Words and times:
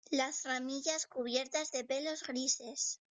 Las 0.09 0.45
ramillas 0.45 1.05
cubiertas 1.05 1.71
de 1.71 1.83
pelos 1.83 2.23
grises. 2.23 3.01